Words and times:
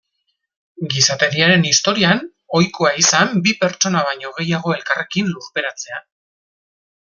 Gizateriaren 0.93 1.65
historian 1.71 2.23
ohikoa 2.61 2.93
izan 3.03 3.37
bi 3.49 3.55
pertsona 3.61 4.03
baino 4.09 4.35
gehiago 4.41 4.77
elkarrekin 4.81 5.31
lurperatzea. 5.37 6.05